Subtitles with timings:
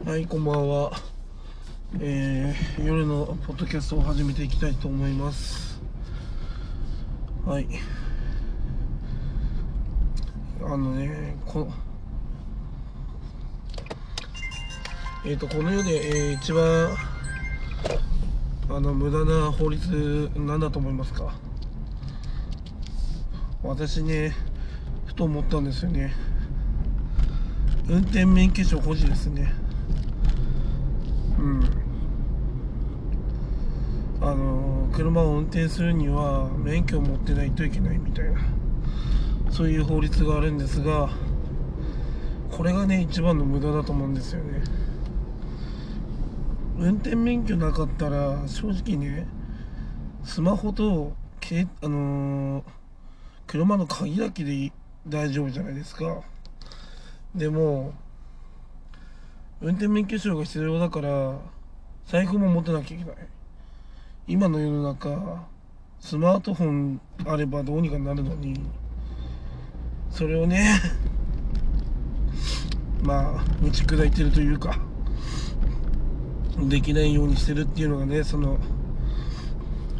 [0.00, 0.90] はい、こんばんは。
[2.00, 5.80] えー、夜のポッドキャストを始めていきたいと思います。
[7.46, 7.68] はい。
[10.64, 11.68] あのね、こ
[15.24, 16.96] えー、とこの世で、えー一番
[18.70, 21.32] あの無駄な法律なんだと思いますか？
[23.62, 24.34] 私ね
[25.06, 26.12] ふと思ったんですよね
[27.88, 29.54] 運転免許証保持ですね
[34.20, 38.40] あの車を運転するには免許を持ってないといけないみたいな。
[39.50, 41.10] そういう法律があるんですが
[42.50, 44.62] これがね一番の無駄だと思うんですよね。
[46.78, 49.26] 運転免許なかったら正直ね
[50.24, 52.64] スマホとけあのー
[53.46, 54.72] 車の鍵だけで
[55.06, 56.22] 大丈夫じゃないですか。
[57.34, 57.92] でも
[59.62, 61.38] 運転免許証が必要だから
[62.06, 63.16] 財布も持ってなきゃいけない。
[64.26, 65.46] 今の世の中
[66.00, 68.60] スマートフォンあればどうにかなるのに。
[70.10, 70.80] それをね
[73.02, 74.78] まあ打ち砕いてるというか
[76.68, 78.58] できないようにしてるっていうのがねその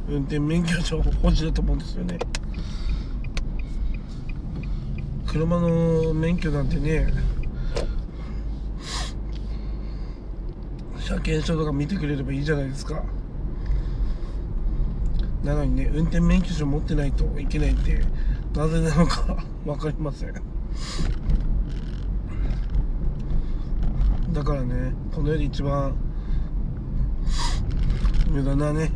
[0.08, 2.18] 運転免許証保持だと思うんですよね。
[5.26, 7.06] 車の免許なんてね
[11.12, 13.02] 車検証とか見てくれればいいじゃないですか。
[15.44, 18.00] なのにね運転免許証持ってないといけないって
[18.54, 20.34] なぜなのか 分かりません。
[24.32, 25.94] だからねこの世で一番
[28.30, 28.90] 無駄なね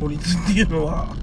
[0.00, 1.14] 法律っていうのは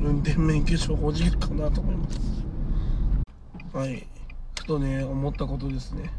[0.00, 2.18] 運転免許証保持かなと思います。
[3.72, 4.17] はい。
[4.68, 6.12] とね思ったことですね。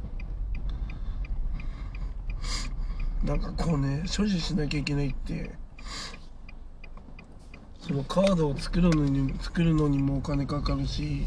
[3.24, 5.52] なんかこうね所持しなきゃいけないって
[7.80, 11.24] そのカードを作るのに作るのにもお金かかるし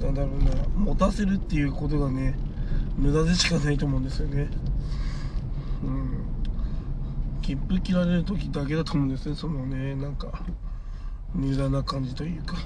[0.00, 2.34] なんだろうな持たせるっていうことがね
[2.96, 4.48] 無駄でしかないと思うんですよね。
[5.84, 6.20] うん。
[7.42, 10.44] 切符切られる時だけだと思うんですねそのねなんか
[11.34, 12.56] 無駄な感じというか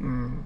[0.00, 0.44] うん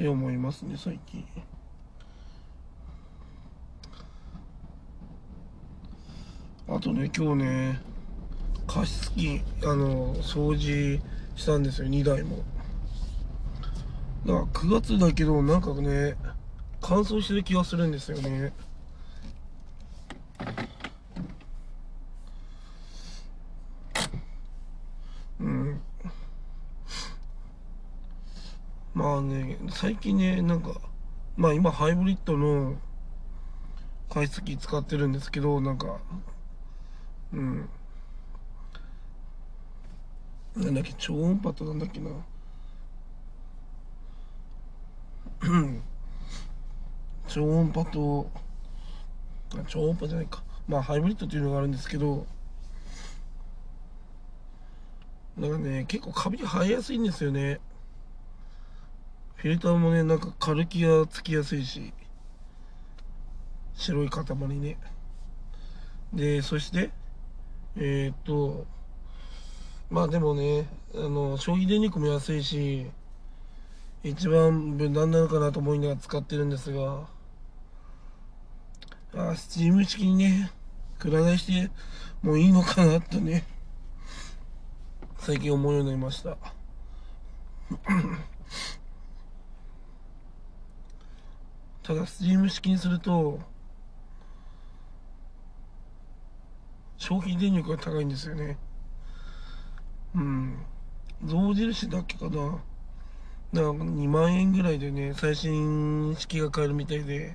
[0.00, 1.22] って思いますね最近。
[6.66, 7.80] あとね今日ね
[8.66, 11.02] 加湿器あの掃除
[11.36, 12.38] したんですよ2台も。
[14.24, 16.16] だから9月だけどなんかね
[16.80, 18.52] 乾燥してる気がするんですよね
[25.40, 25.80] うん
[28.94, 30.80] まね最近ねなんか
[31.36, 32.76] まあ今ハイブリッドの
[34.08, 36.00] 加湿器使ってるんですけどなんか
[37.32, 37.68] うん。
[40.56, 42.10] なんだっけ超音波となんだっけな。
[47.28, 48.28] 超音波と
[49.68, 50.42] 超音波じゃないか。
[50.66, 52.26] まあハイブリッドっていうのがあるんですけど
[55.36, 57.60] なんかね結構カビ生えやすいんですよね。
[59.40, 61.94] フィルターもねなんか軽気がつきやすいし
[63.72, 64.76] 白い塊ね。
[66.12, 66.90] でそして
[67.74, 68.66] えーっと
[69.88, 72.90] まあでもねあの消費電力も安いし
[74.02, 77.06] 一番無難なのかなと思いながら使ってるんですが
[79.14, 80.50] あスチーム式にね
[80.98, 81.70] くら替えして
[82.20, 83.46] もういいのかなとね
[85.16, 86.36] 最近思うようになりました。
[91.90, 93.40] ただスチーム式にすると
[96.96, 98.56] 消費電力が高いんですよね。
[100.14, 100.58] うん。
[101.24, 102.62] 象印だっけかな。
[103.52, 107.34] なんか2万円ぐらいでね最新式が買えるみたいで。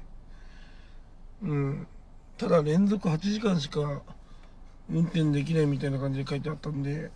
[1.43, 1.87] うん。
[2.37, 4.03] ただ連続8時間しか
[4.89, 7.11] 運転できないみたいな感じで書いてあったんで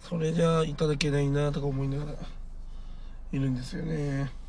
[0.00, 2.18] それじゃあいただけないなとか思いながら
[3.30, 4.43] いるんですよね。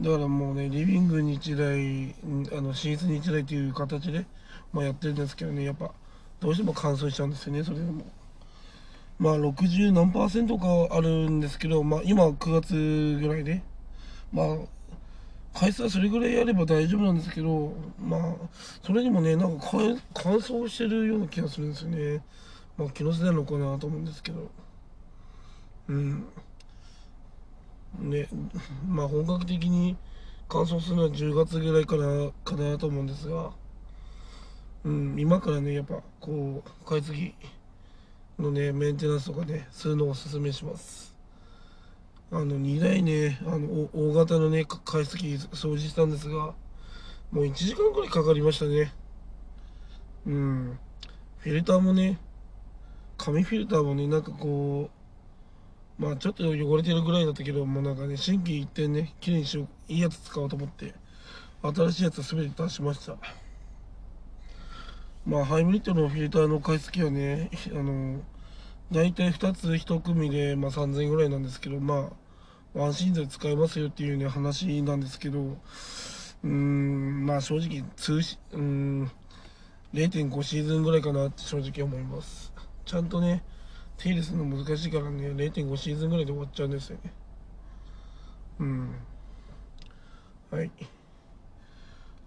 [0.00, 4.26] だからもうねリビングに1台あの寝室に1台という形で、
[4.72, 5.92] まあ、やってるんですけどねやっぱ
[6.40, 8.04] どうしても乾燥しちゃうんですよねそれでも
[9.20, 13.62] まあ60何パーセントかあるんですけど、まあ今9月ぐらいで、
[14.32, 14.56] まあ
[15.52, 18.20] 回数はそれぐらいやれば大丈夫なんですけど、まあ
[18.82, 19.66] それにもね、なんか
[20.14, 22.24] 乾燥してるような気がするんですよね。
[22.78, 24.50] まあ気のせいなのかなと思うんですけど。
[25.88, 26.24] うん。
[27.98, 28.28] ね、
[28.88, 29.96] まあ本格的に
[30.48, 33.50] 乾燥するのは10月ぐらいからかなと思うんですが、
[34.84, 37.34] うん、今からね、やっぱこう、買い継ぎ
[38.38, 41.14] のね、メンテナンスとかね、するのをおすすめします。
[42.32, 46.54] あの、2台ね、あの、大型のね、買い継ぎ掃除したんですが、
[47.30, 48.92] もう1時間くらいかかりましたね。
[50.26, 50.78] うん。
[51.38, 52.18] フィルターもね、
[53.16, 54.99] 紙フィルターもね、なんかこう、
[56.00, 60.94] まあちょっと汚れてるぐらいだったけど、もうなんかね、心機一転ね、綺麗にしよう、いいやつ使おうと思って、
[61.62, 63.16] 新しいやつ全て出しました。
[65.26, 68.22] まあハイブリッドのフィルターの買い付けはね、 あの、
[68.90, 72.10] 大体2つ1組で、まあ、3000円ぐらいなんですけど、ま
[72.74, 79.10] あ、安心税使えますよっていうね、話なんですけど、うーん、まあ正直、通し、うん、
[79.92, 82.54] 0.5シーズンぐらいかなって正直思います。
[82.86, 83.44] ちゃんとね、
[84.02, 87.12] 手入れするの難しいからね0.5シーズンぐらいで終わっちゃうんですよね。
[88.60, 88.94] うん。
[90.50, 90.70] はい。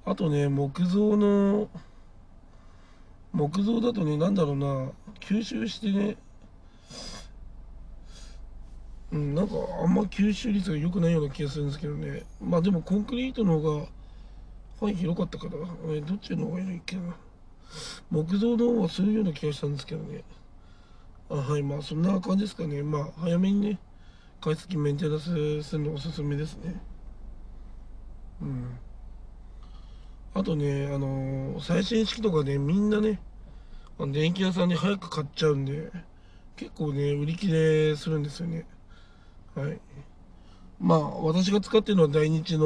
[0.05, 1.69] あとね木造の
[3.31, 6.17] 木造だとね何だろうな吸収してね
[9.11, 12.23] うん、なんかあんま吸収率が良くないような気がするんですけどね。
[12.41, 13.85] まあでもコンクリートの方が
[14.79, 15.53] 範囲広かったから
[15.93, 17.15] えどっちの方がいいっけな。
[18.09, 20.23] 木造の方はするような気がしたんですけどね。
[21.33, 22.83] あはいまあそんな感じですかね。
[22.83, 23.79] まあ早めにね
[24.41, 26.79] 買い付けメンテナンスするのおすすめですね。
[28.41, 28.77] うん。
[30.35, 33.19] あとねあのー、最新式とかねみんなね
[34.11, 35.91] 電気屋さんで早く買っちゃうんで
[36.55, 38.65] 結構ね売り切れするんですよね。
[39.55, 39.79] はい。
[40.79, 42.65] まあ私が使ってるのは大日の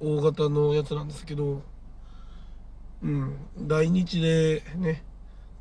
[0.00, 1.62] 大型のやつなんですけど
[3.02, 3.36] うん。
[3.58, 5.02] 大日でね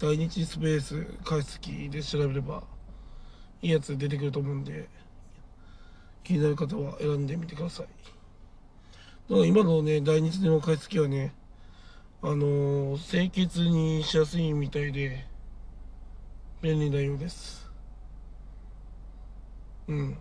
[0.01, 2.63] 大日スペース加湿器で調べれば
[3.61, 4.87] いいやつ出てくると思うんで
[6.23, 7.87] 気になる方は選んでみてください。
[9.29, 11.33] だから今のね大日の加湿器はね
[12.21, 15.25] あのー、清潔にしやすいみたいで
[16.61, 17.69] 便利なようです。
[19.89, 20.17] うん。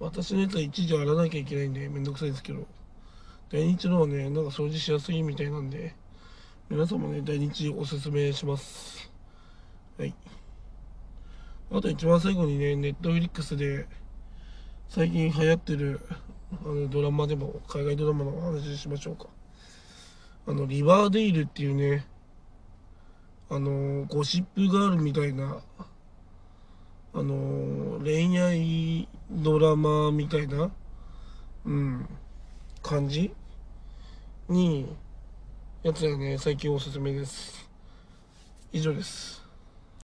[0.00, 2.66] 私のやつは一時洗わなきゃいけないんでめんどくさいですけど
[3.48, 5.94] 大日のはねなんか掃除しやすいみたいなんで
[6.68, 9.08] 皆さんもね、大日おすすめします。
[9.96, 10.12] はい。
[11.70, 13.86] あと一番最後にね、ネットフリックスで
[14.88, 16.00] 最近流行ってる
[16.64, 19.28] あのドラマでも、海外ドラマの話しましょうか。
[20.48, 22.04] あの、リバーデイルっていうね、
[23.48, 25.58] あの、ゴシップガールみたいな、
[27.14, 30.72] あの、恋愛ドラマみたいな、
[31.64, 32.08] うん、
[32.82, 33.32] 感じ
[34.48, 34.88] に、
[35.86, 37.64] やつはね、最近おすすめです。
[38.72, 39.45] 以上です。